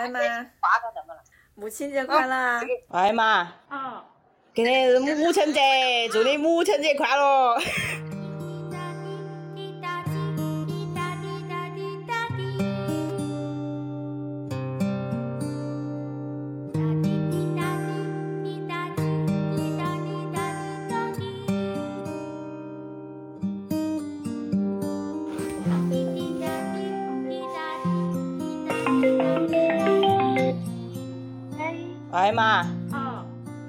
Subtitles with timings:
[0.00, 0.18] 哎妈！
[1.54, 2.60] 母亲节快乐！
[2.88, 3.52] 哎妈！
[3.68, 4.02] 嗯，
[4.54, 7.58] 今天是母亲节，祝你母亲节快乐。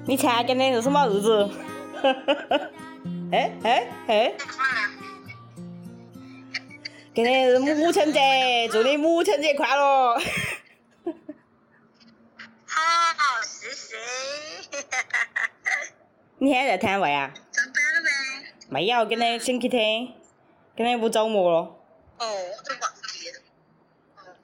[0.04, 1.48] 你猜今天是什么日子？
[3.30, 4.34] 哎 哎哎！
[7.14, 10.18] 今天是母亲节，祝你母亲节快乐！
[12.66, 13.96] 好，谢谢。
[16.38, 17.32] 你还在摊位啊？
[17.52, 18.08] 上班了呗。
[18.70, 20.08] 没有，今天星期天，
[20.76, 21.58] 今天不周末了。
[22.18, 23.38] 哦，我都忘记了，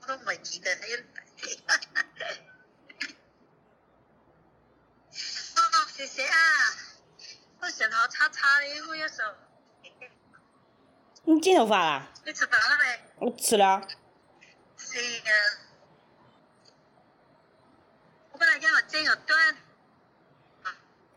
[0.02, 1.07] 我都没记得还有。
[8.00, 9.32] 好，叉叉了以后，时候。
[11.24, 12.06] 你剪头发啦？
[12.24, 13.00] 你吃饭了没？
[13.26, 13.82] 我吃了。
[14.76, 15.20] 十一
[18.30, 19.56] 我本来讲要剪个短。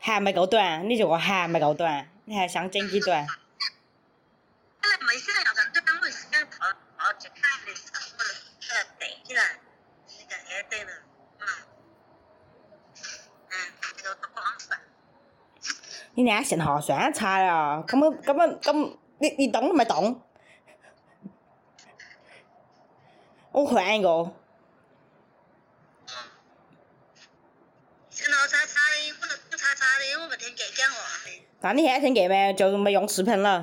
[0.00, 3.24] 还没够短，你这个还没够短，你还想剪几短？
[16.14, 20.20] 你那信号算差了，根本根本根，你你懂都没懂？
[23.50, 24.08] 我换一个。
[24.08, 24.24] 的，
[30.28, 32.52] 的，我听那你现在听见没？
[32.54, 33.62] 就没用视频了。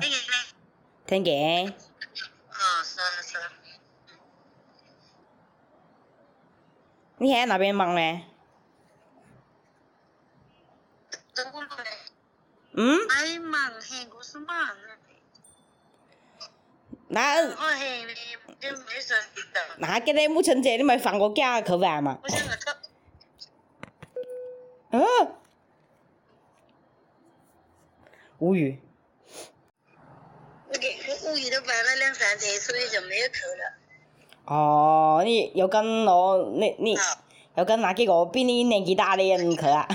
[1.06, 1.68] 听见。
[1.68, 3.38] 哦，是啊，是
[7.18, 8.00] 你现在那边忙吗？
[12.72, 12.98] 嗯？
[17.08, 17.56] 那？
[19.78, 22.18] 那给你母亲节你没放过假去玩嘛？
[22.22, 22.66] 我想着去。
[24.92, 25.02] 嗯？
[28.38, 28.80] 无语。
[30.68, 34.34] 我跟，我屋里都摆了两三天，所以就没有去了。
[34.46, 36.96] 哦，你有跟我，你你
[37.56, 39.86] 有跟那几个比你年纪大的人去啊？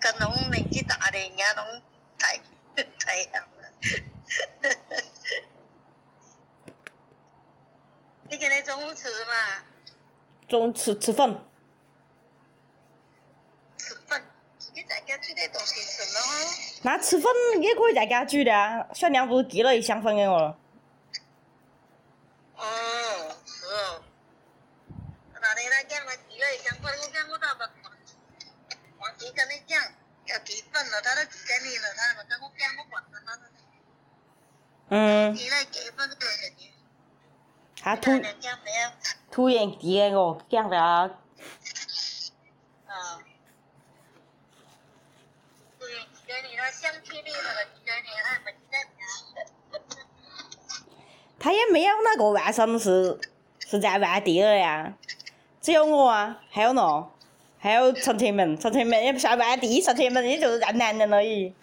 [0.00, 1.82] 跟侬年纪大的，人家拢
[2.18, 4.72] 太太阳了。
[8.30, 9.62] 你今天中午吃嘛？
[10.48, 11.38] 中午吃吃粉。
[13.76, 14.22] 吃粉，
[14.74, 16.56] 你在家煮的东西行了吗？
[16.82, 17.30] 那吃粉
[17.60, 20.59] 也可以在家煮的啊，小娘不是寄了一箱粉给我了。
[34.90, 35.36] 嗯。
[37.80, 38.10] 还突
[39.30, 41.18] 突然间哦，讲了。
[51.38, 53.18] 他也没有那个外甥是
[53.66, 54.92] 是在外地的呀，
[55.62, 57.06] 只有我啊，还有喏，
[57.58, 61.54] 还有陈天明，陈天明也不算外地，陈天明也就是在南宁而已。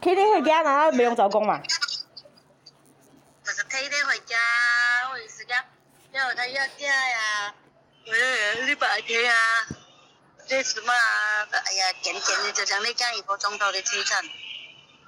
[0.00, 1.60] 天天回家，然后不用早工嘛。
[1.60, 1.68] 就
[3.50, 4.36] 是天天回家，
[5.12, 5.54] 我时间，
[6.12, 7.54] 要后他要假呀，
[8.06, 9.38] 哎呀，礼拜天啊，
[10.46, 11.48] 这什么啊？
[11.50, 14.28] 哎呀，渐渐的就像你讲一个钟头的车程，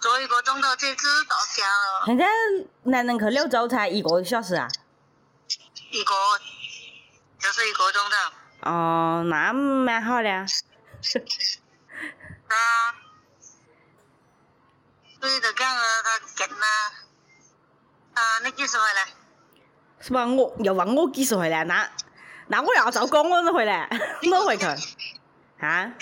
[0.00, 2.02] 坐一个钟头车子到家了。
[2.06, 2.26] 现在
[2.84, 4.66] 男人去柳州才一个小时啊？
[5.92, 6.14] 一个，
[7.38, 8.16] 就是一个钟头。
[8.70, 10.28] 哦，那蛮好的。
[10.30, 10.46] 啊。
[15.20, 16.56] 对啊，他呐。
[18.14, 19.12] 啊，你几时回来？
[20.00, 20.26] 是吧？
[20.26, 21.62] 我又问我几时回来？
[21.64, 21.88] 那
[22.48, 23.86] 那我要走，工，我怎回来？
[24.34, 24.64] 我 回去？
[25.60, 25.92] 啊？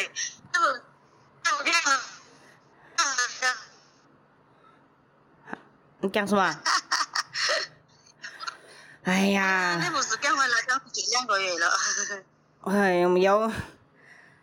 [6.01, 6.55] 你讲什么？
[9.05, 9.81] 哎呀！
[9.83, 10.55] 你不是刚回来
[10.95, 11.73] 毕业两个月了？
[12.65, 13.53] 哎呀，又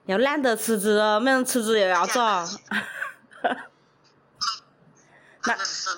[0.08, 2.20] 又懒得辞职了，没辞职又要走。
[5.46, 5.90] 那是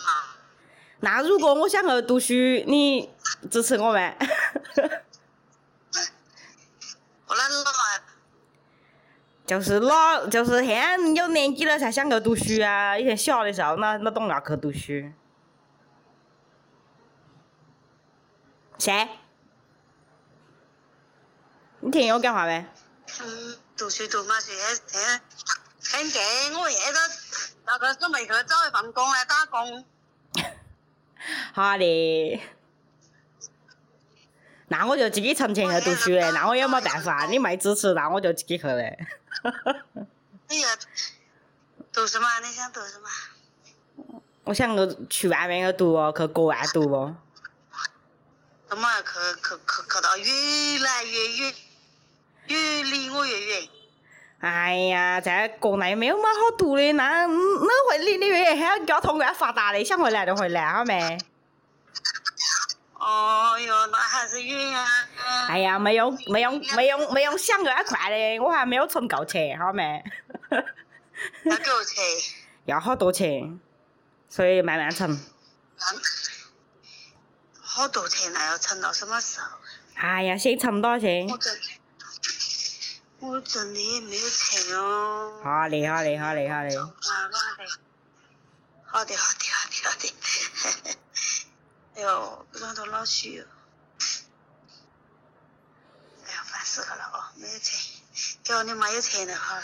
[1.00, 2.34] 那如果我想去读书，
[2.68, 3.10] 你
[3.50, 4.18] 支持我呗？
[7.28, 7.36] 我
[9.46, 12.98] 就是老，就是现在有年纪了才想去读书啊！
[12.98, 15.10] 以前小的时候那那懂啊去读书？
[18.78, 19.10] 谁？
[21.80, 22.66] 你听见我讲话没？
[23.22, 24.52] 嗯，读书读嘛，学，
[26.54, 26.70] 我
[27.68, 29.86] 那个都没去找一份工来打工。
[31.54, 32.42] 好的。
[34.70, 36.32] 那我就自己存钱去读书嘞。
[36.32, 38.98] 那我也没办法，你没支持，那我就自己去嘞。
[39.44, 39.76] 哈哈。
[41.92, 42.28] 读什么？
[42.40, 44.22] 你想读什么？
[44.46, 47.18] 我想去去外面去读哦，去国外读哦。
[48.70, 49.04] 怎么去？
[49.42, 49.56] 去？
[49.56, 49.94] 去？
[49.94, 51.54] 去到越来越远，
[52.48, 53.77] 越离我越远。
[54.40, 61.18] 哎呀，在国内没有么好多的，那那会你你愿还要交通那么发达的，想回来就回来好没？
[62.94, 64.86] 哦哟，那还是远啊！
[65.50, 70.04] 哎呀，没有没有没有没有想那么快嘞，我还没有存够钱好没？
[71.46, 72.04] 要多少钱？
[72.66, 73.60] 要好多钱？
[74.30, 75.20] 所以慢慢存。
[77.60, 79.48] 好多钱那要存到什么时候？
[79.96, 81.28] 哎呀，先存到先。
[83.20, 83.46] 我里
[83.94, 85.40] 也没有钱哦。
[85.44, 86.76] 好嘞，好嘞，好嘞，好嘞。
[86.78, 86.86] 好
[87.34, 87.38] 的，
[88.86, 90.98] 好的，好的，好的。
[91.98, 93.44] 哎呦，不然都老去。
[96.28, 97.76] 哎呀，烦死了哦，没有钱。
[98.44, 99.64] 假如你妈有钱就好了。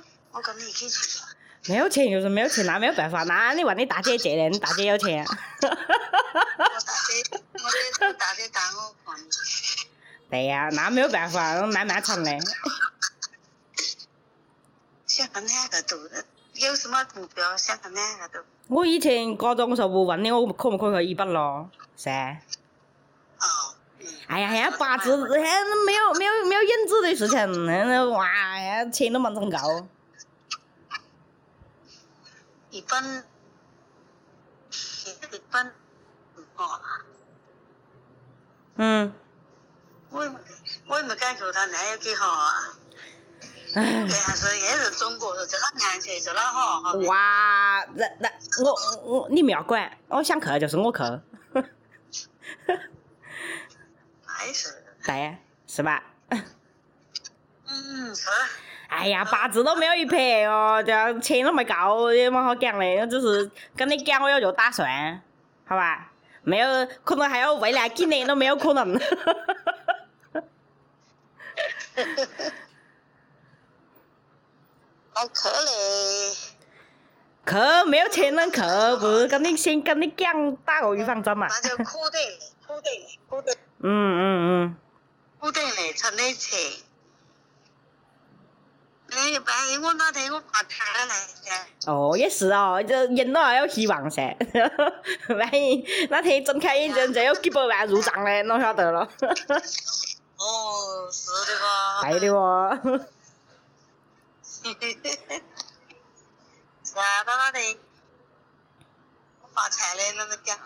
[0.32, 1.20] 我跟你一起去。
[1.68, 3.24] 没有钱就是没有钱，那没有办法。
[3.24, 5.24] 那你问你大姐借嘞，你大姐有钱。
[5.28, 9.65] 我大姐，我大姐，我大姐打我房子。
[10.30, 12.38] 对呀，那没有办法，慢慢谈嘞。
[15.06, 16.22] 想哪个
[16.54, 17.56] 有什么目标？
[17.56, 21.70] 想哪个我以前高中，时候不问你，我可不可以去一本咯？
[21.96, 22.08] 是。
[22.10, 23.74] 哦。
[24.26, 25.40] 哎呀，那八字，还
[25.86, 29.86] 没有没有没有影子的事情，那哇，钱都没挣够。
[32.70, 33.24] 一本。
[35.30, 35.72] 一本。
[36.56, 36.80] 哦。
[38.76, 39.14] 嗯。
[40.16, 40.36] 我也没，
[40.86, 42.48] 我也没感觉他那有几好啊，
[43.74, 48.26] 对，还是也是中国是这个安全、最老好，好哇，那那
[48.64, 51.22] 我我你不要管，我想去就是我去，哈
[52.68, 52.78] 哈。
[54.54, 54.68] 是。
[55.04, 55.36] 对，
[55.66, 56.02] 是吧？
[56.30, 58.28] 嗯是。
[58.88, 62.84] 哎呀，八字都没有一撇哦，这钱都没够，也蛮好讲的。
[63.00, 65.20] 我只是跟你讲，我有这打算，
[65.66, 66.10] 好吧？
[66.42, 68.98] 没有，可能还要未来几年都没有可能。
[75.32, 76.36] 可嘞，
[77.46, 79.26] 可没有钱能可不？
[79.28, 81.46] 跟你先跟你讲打个预防针嘛。
[83.78, 84.76] 嗯嗯嗯。
[85.38, 86.58] 固定嘞，出点钱。
[89.12, 89.32] 万
[89.72, 91.14] 一我天我发财了
[91.86, 94.20] 哦，也是哦，这人老还有希望噻。
[95.30, 99.08] 万一哪天睁开眼睛就有几百万入账嘞，侬晓得了。
[100.38, 102.78] おおそれは入るわ
[104.42, 104.74] dạ
[107.26, 107.74] đó đó thì
[109.54, 110.56] bà trẻ lên nó kêu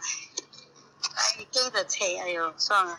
[1.15, 2.97] anh kêu là trẻ rồi xong rồi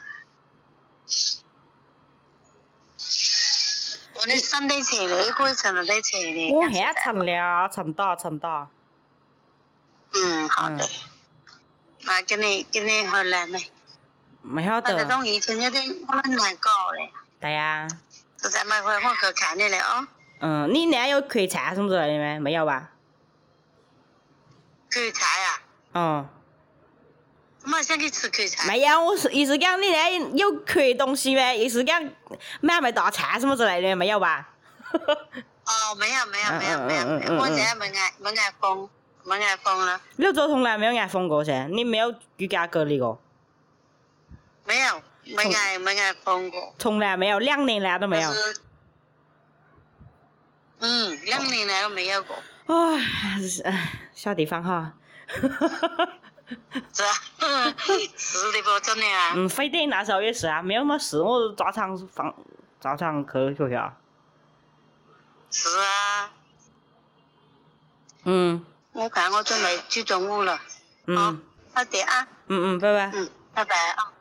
[4.22, 8.70] 오늘 썬데이 제일 일곱 썬데이 제일 오 해야 참려 참다 참다
[10.16, 10.86] 음好的
[12.06, 13.70] mà cái này cái này hồi làm này
[14.42, 14.96] 没晓得。
[14.98, 17.12] 反正种疫情有点很难搞嘞。
[17.40, 17.88] 对呀。
[18.42, 20.08] 实在没回，我去看你嘞哦。
[20.40, 22.40] 嗯，你那有缺菜什么之类的吗？
[22.40, 22.90] 没有吧？
[24.90, 25.26] 缺菜
[25.94, 26.26] 啊？
[27.64, 28.66] 我们想去吃缺菜。
[28.68, 31.60] 没有，我是意思讲你那有缺东西没？
[31.60, 32.04] 意思讲
[32.62, 34.50] 买没大菜什么之类的没有吧？
[34.92, 38.90] 哦，没有，没有，没有，没有，我现在没挨没挨封，
[39.24, 40.02] 没挨封了。
[40.16, 41.68] 你做从来没有挨封过噻？
[41.72, 43.22] 你没有居家隔离过？
[44.66, 45.02] 没有，
[45.36, 46.74] 没挨，没挨放过。
[46.78, 48.30] 从来没有，两年来都没有。
[50.80, 52.36] 嗯，两年来都没有过。
[52.68, 52.98] 哎，
[53.72, 54.94] 哎，小地方哈。
[56.94, 57.14] 是啊。
[58.18, 59.34] 是的啵，真的啊。
[59.36, 62.34] 嗯，非得那时候也是啊，没有么事，我都照常放，
[62.80, 63.94] 照常去学校。
[65.50, 66.30] 是啊。
[68.26, 68.64] 嗯。
[68.94, 70.60] 我看我准备去中午了。
[71.08, 71.42] 嗯，
[71.74, 72.28] 好的啊。
[72.48, 73.12] 嗯嗯，拜拜。
[73.18, 74.12] 嗯，拜拜啊。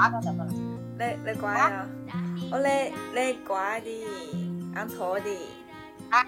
[0.00, 1.86] 挂上怎来来挂呀！
[2.50, 4.06] 我来来挂的，
[4.74, 5.30] 按错的。
[6.08, 6.24] 啊！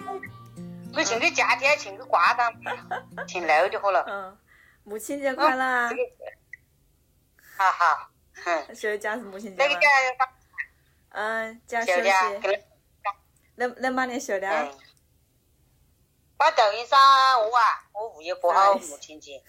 [0.94, 2.52] 我请个假天，请个挂上，
[3.26, 4.04] 挺牛的好了。
[4.06, 4.36] 嗯，
[4.84, 5.88] 母亲节快乐。
[7.56, 8.10] 哈哈，好，
[8.44, 9.64] 嗯，就讲是母亲节
[11.12, 12.10] 嗯，讲休息。
[13.54, 14.46] 能能把你休息
[16.36, 16.98] 把抖音上
[17.40, 19.42] 我啊，我物业过母亲节。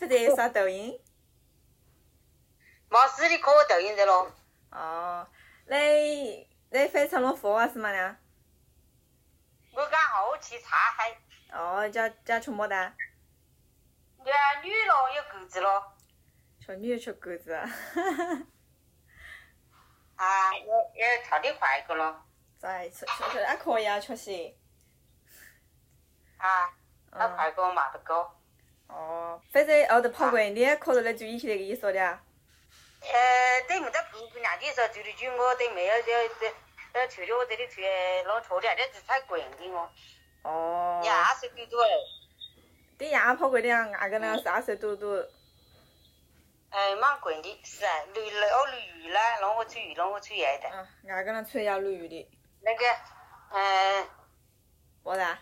[0.00, 0.98] 不 得刷抖音？
[2.98, 4.26] 没事，你磕个抖音在咯。
[4.70, 5.26] 哦，
[5.66, 7.92] 那那非常的佛啊，是吗？
[7.92, 8.16] 的
[9.72, 11.14] 我讲好期查还。
[11.52, 12.90] 哦，讲讲缺么的啊？
[14.24, 14.30] 缺
[14.62, 15.92] 女咯，有狗子咯。
[16.66, 18.34] 小女也缺狗子哈哈。
[20.16, 22.24] 啊，我也跳的快个咯。
[22.58, 24.32] 在，确实，还可以啊，确实。
[26.38, 26.72] 啊。
[27.12, 28.40] 那快歌嘛不高。
[28.88, 32.20] 哦，反正哦都跑过你，磕到那最一起那个你说的
[33.12, 35.26] 呃，对没得婆婆娘，你说就是住？
[35.38, 36.22] 我对没有，要
[37.00, 37.80] 要出去，我这里出，
[38.26, 39.88] 老拖的，那是太贵的我。
[40.42, 41.00] 哦。
[41.04, 41.88] 也二十多度哎。
[42.98, 45.24] 对牙好贵的，牙个那三十多度。
[46.70, 52.28] 哎，蛮贵的，是啊，落了要落雨了，让我注意，让我注意一嗯，俺个那出要落雨的。
[52.62, 52.84] 那个，
[53.52, 54.08] 嗯。
[55.04, 55.38] 我啥？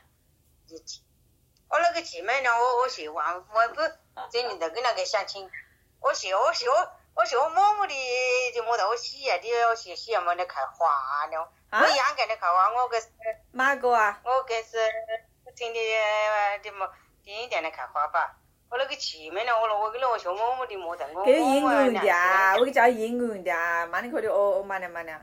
[1.71, 2.51] 我那个姐妹呢？
[2.55, 3.81] 我我喜欢，我不，
[4.31, 5.51] 这里在跟那个相亲，
[6.03, 6.51] 我先我我。
[6.51, 6.97] 我。
[7.15, 7.95] 我我妈妈的
[8.53, 11.39] 就木得我西园的，要洗洗，没得开花呢，
[11.71, 13.07] 我样给的开花，我给是
[13.53, 14.21] 哪个啊？
[14.25, 14.73] 我给是
[15.55, 15.81] 真的
[16.63, 16.89] 的么，
[17.23, 18.37] 一点的开花吧？
[18.69, 21.25] 我那个前面的我了，我跟那个小妈妈的没得我。
[21.25, 25.17] 给英文的啊，我给叫英文的啊，慢点快点哦，慢点慢点。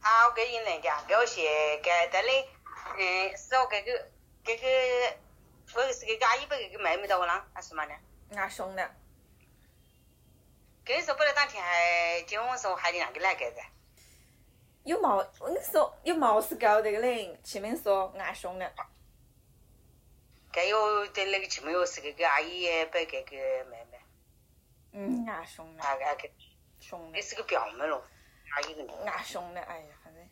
[0.00, 2.48] 啊，我给阴人家，给我写给等嘞，
[2.98, 3.92] 嗯，是我给个
[4.44, 4.66] 给个，
[5.80, 7.92] 我是给阿姨不给妹妹带我啦，还是嘛的？
[8.36, 8.90] 俺上了。
[10.88, 13.60] 跟你说，不能打天还听我说，还有两个哪个子？
[14.84, 15.16] 有毛？
[15.16, 17.38] 我跟你说，有毛事搞的个嘞。
[17.44, 18.72] 前面说俺兄的，
[20.50, 23.22] 该有的那个前面又是个个阿姨，不该给
[23.70, 24.00] 妹妹。
[24.92, 25.82] 嗯，俺兄的。
[25.82, 26.26] 啊啊个，
[26.80, 28.02] 兄的，那是个表妹咯。
[29.04, 30.22] 俺兄的，哎呀，反正。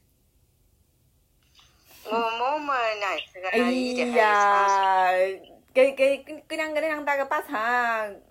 [2.06, 5.38] 我妈妈，俩是个一点哎呀，
[5.74, 8.22] 给给给给两个那两个打个八成。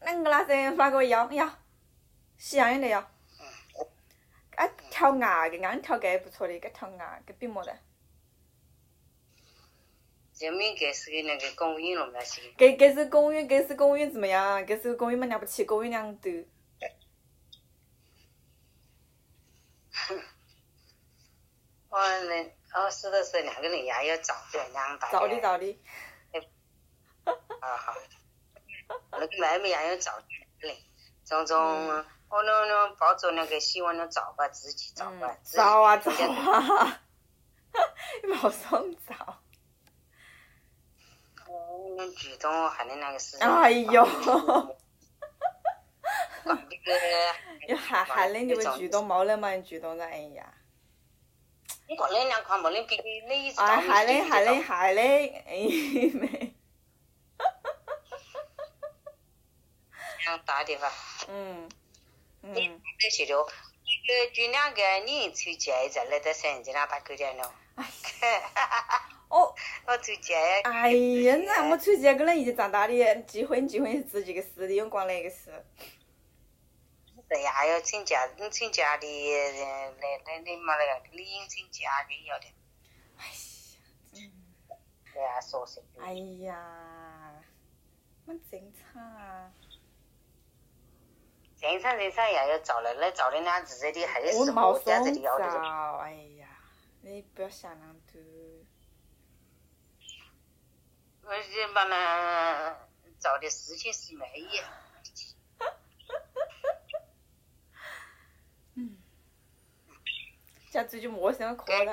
[0.00, 1.50] 那个那发给我杨杨，
[2.36, 3.10] 喜羊羊的
[3.40, 3.86] 嗯。
[4.56, 7.76] 啊，跳崖的俺跳崖不错的，这跳崖跟比么的？
[10.38, 12.52] 人民教师的那个公园了不起。
[12.58, 14.62] 给给是公园，员，给是公园怎么样？
[14.66, 16.28] 给是公园嘛了不起，公园两头。
[19.90, 20.20] 哼。
[21.88, 25.06] 我个人哦，是是两个人，也要找这样子。
[25.10, 25.80] 道理道理。
[27.24, 27.76] 哈 哈。
[27.76, 27.94] 好。
[29.10, 30.76] 那个妹妹也要照的，
[31.24, 31.58] 种种，
[32.28, 37.00] 我那那抱着那个希望了找吧，自己找吧，找啊，找啊，
[38.22, 39.40] 你没 上照。
[41.48, 43.38] 我们举动还能那个情。
[43.40, 44.06] 哎呦，
[47.66, 49.50] 你喊喊你那举动，没了吗？
[49.52, 50.52] 你举动了，哎呀。
[51.88, 56.45] 你过来两块，没给你，你一直哎，还嘞，还嘞，还嘞，哎妹。
[60.46, 60.90] 打个电话。
[61.28, 61.68] 嗯，
[62.42, 63.44] 嗯，那些了，
[64.32, 67.52] 就两个，你出嫁在那到深圳那打工去了。
[69.28, 69.52] 哦，
[69.86, 70.12] 我出
[70.64, 75.52] 哎呀，那我出嫁跟那一起长大的，结婚结婚是自己的事，你用管哪个事？
[77.28, 82.46] 对呀，要请假，你请假的来来你妈来，你成家更要的。
[83.18, 83.26] 哎
[84.12, 84.30] 呀，
[85.12, 86.06] 对呀，说么？
[86.06, 86.12] 哎
[86.46, 87.42] 呀，
[88.26, 89.52] 没正常。
[91.60, 95.44] 正常，正常也要找了，来找点喃子，这里还是我家这里要的。
[95.98, 96.48] 哎呀，
[97.00, 98.20] 你不要想那么多。
[101.24, 102.76] 我这把那
[103.18, 104.60] 找的事情是没意。
[108.74, 108.96] 嗯。
[110.70, 111.92] 像最近陌想哭了。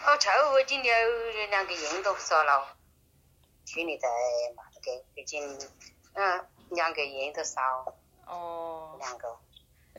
[0.00, 0.62] 好臭哦！
[0.66, 0.94] 今天
[1.50, 2.76] 两个人都说了，
[3.64, 4.06] 去年在
[4.54, 5.42] 马这个附近，
[6.14, 6.46] 嗯。
[6.74, 7.62] 两个人都少
[8.26, 9.38] 哦，两个。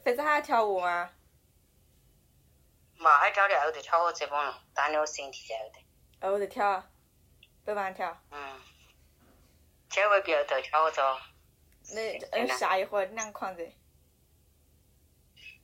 [0.03, 1.09] 反正还要跳舞吗？
[2.97, 6.31] 嘛，还跳我就跳我这帮人，锻炼我身体在后头。
[6.33, 6.83] 后头跳，
[7.65, 8.15] 不玩跳。
[8.31, 8.59] 嗯，
[9.89, 11.01] 跳舞不要多，跳我走。
[11.93, 13.65] 那嗯，下一回，两筐子。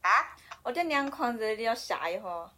[0.02, 0.36] 啊？
[0.64, 2.52] 我这两筐子，你要下一盒。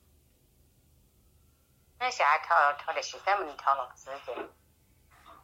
[2.00, 4.36] 那下一跳跳的，些，在不能跳了，直接。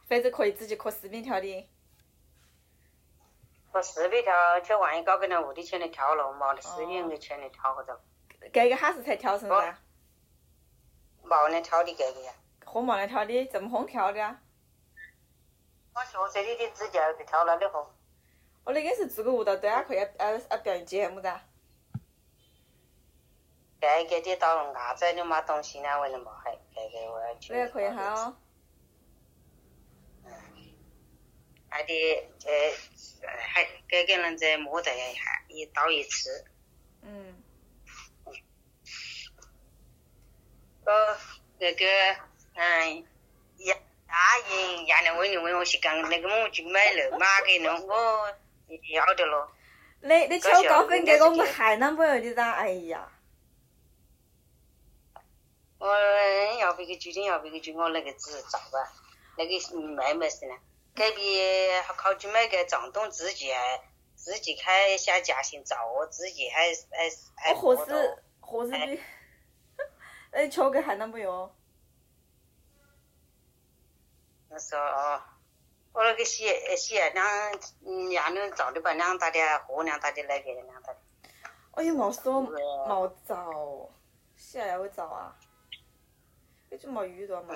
[0.08, 1.68] 反正可以自己看视频跳的。
[3.72, 8.00] 把是臂跳，就万一搞个那五的签的跳楼，冇得十年的钱的跳个着。
[8.52, 9.74] 这个哈是才跳成的。
[11.24, 12.32] 冇来跳的这个呀。
[12.64, 13.46] 何冇人跳的？
[13.46, 14.38] 怎么红跳的啊？
[15.94, 17.88] 我学这里的指甲被挑了的货。
[18.64, 20.10] 我那个是做个舞蹈，大家可以啊
[20.48, 21.22] 啊表演节目的。
[21.22, 21.44] 子啊？
[23.80, 27.52] 这个到了伢子你冇东西呢，为了冇还这个我要去。
[27.52, 28.36] 那个可以哈哦。
[31.70, 32.50] 还得，呃，
[33.38, 36.44] 还，个个人在墓的，还一刀一次。
[37.02, 37.32] 嗯。
[40.84, 40.90] 哦，
[41.60, 41.84] 那个，
[42.54, 43.06] 嗯，
[43.58, 43.74] 牙
[44.08, 47.24] 牙龈牙来问你问我，是讲那个么就买了嘛？
[47.46, 48.36] 给侬，我
[48.68, 49.50] 一要的咯。
[50.00, 52.52] 那那敲高分给我，们海南朋友的咋？
[52.52, 53.06] 哎呀，
[55.78, 55.86] 我
[56.58, 58.92] 要不给决定，要不给就我那个子造吧，
[59.38, 60.54] 那个卖没是呢？
[61.02, 61.40] 隔壁
[61.96, 63.50] 好久那个张东自己，
[64.16, 65.64] 自己开下家庭
[65.94, 67.86] 我自己还还还合作。
[68.42, 68.98] 我何的？
[70.30, 71.24] 哎，求个还能不那
[74.58, 75.22] 时说哦，
[75.94, 77.16] 我那个洗哎洗两，
[78.12, 80.98] 鸭卵造的吧，两大的和两大的那个两大的。
[81.70, 83.88] 哎呀，冇说冇找，
[84.36, 85.34] 洗还会找啊？
[86.68, 87.54] 也就冇遇到嘛，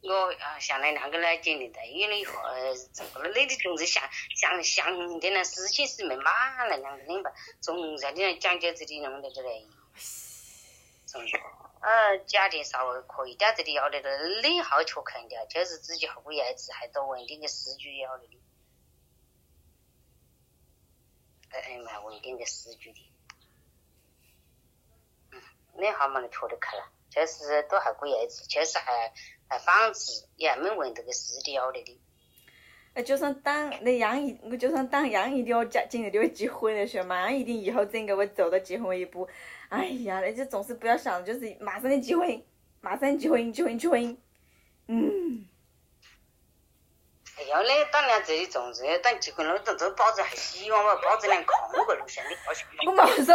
[0.00, 2.34] 我啊想来两个来见你的，一了以后，
[2.92, 3.28] 怎么了？
[3.30, 4.02] 那的总是想
[4.36, 6.64] 想想的呢，事情是没嘛。
[6.66, 9.50] 了两个人吧，总在的讲究这里弄的这来，
[11.04, 11.20] 总
[11.80, 18.24] 呃家庭稍微可以但子的要的个人好却看的，就是自己好不样子，还多稳定的时局要的，
[21.50, 22.98] 哎哎蛮稳定的时局的，
[25.32, 25.42] 嗯，
[25.74, 26.92] 那好嘛，你拖得开了。
[27.18, 28.12] 但是都还可以，
[28.48, 29.12] 确实还
[29.48, 32.00] 还房子，也还没问这个死掉的的。
[32.94, 39.28] 哎，就算当那样一，就算当样一我结，今年就会结婚了，说马上一定以后整个会走到结婚一步。
[39.68, 42.44] 哎呀，那就总是不要想，就是马上结婚，
[42.80, 44.16] 马上结婚，结婚，结婚。
[44.86, 45.44] 嗯。
[47.36, 52.30] 哎呀，那当然这里总是等结婚了，这这保证还希望吧，保证能跨五个路线的。
[52.86, 53.32] 我冇走。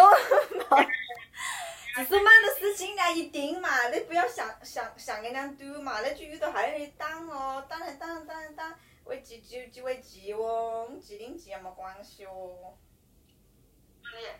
[1.93, 12.75] 只是蛮多事情，你一定嘛，你不要想想想个两多嘛，那就遇到还有一档哦，档来档当档，为记记记为记哦，记定记也没关系哦。
[14.15, 14.34] 哎呀，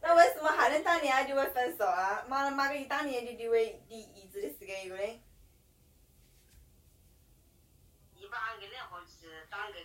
[0.00, 2.24] 那为什么还能当年就会分手啊？
[2.28, 5.20] 妈了妈个一当年的为你一直的时间有个嘞？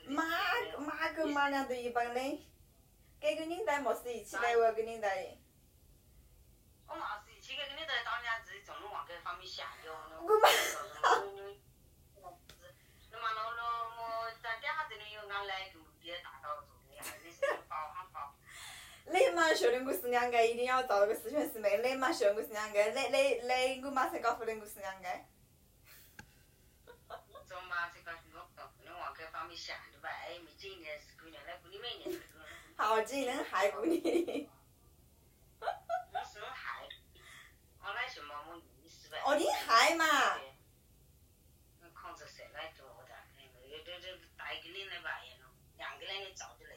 [0.09, 0.23] 马
[0.83, 2.41] 马狗马娘都一般嘞，
[3.19, 5.01] 给个领带冇是一起来我这个年
[6.87, 10.39] 我妈是一起的，这个当年自己专往这方面想的，我。
[11.01, 11.23] 哈哈。
[19.35, 21.77] 嘛，兄弟，我是两个，一定要找个十全十美。
[21.77, 25.07] 那嘛，兄我是两个，那那那，我马上告诉你，我是两个。
[27.47, 28.11] 走嘛，这个。
[32.79, 34.47] 好几年海姑娘，
[35.59, 36.87] 哈哈，我是海，
[37.81, 39.17] 我来就某某鱼是吧？
[39.25, 40.05] 哦，你海嘛？
[41.93, 43.47] 控制下来多的，哎，
[43.85, 45.21] 这这带一个领来吧，
[45.77, 46.75] 两个两个照的来，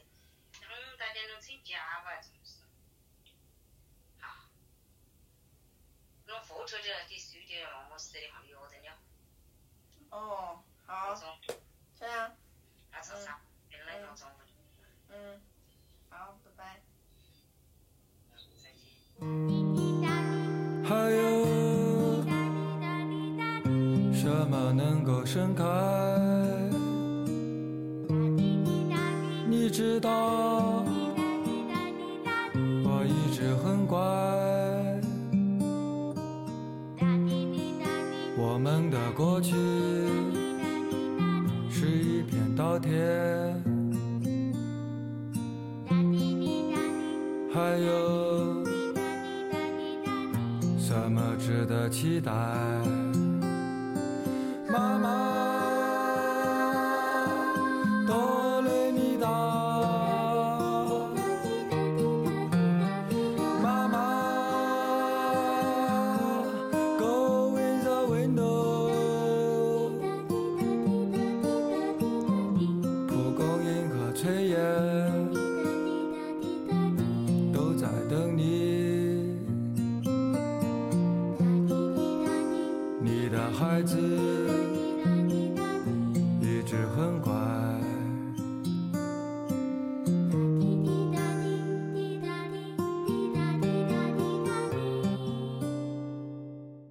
[0.60, 2.60] 两台电动车加吧，就是，
[4.20, 4.44] 好，
[6.26, 8.76] 那货车的、的水的，我我水的旁边我在
[10.10, 11.38] 哦，好，
[11.98, 12.34] 这样。
[12.94, 12.94] 嗯，
[15.10, 15.40] 嗯，
[16.08, 16.64] 好，拜拜，
[20.84, 21.54] 还有
[24.14, 25.83] 什么能够盛开？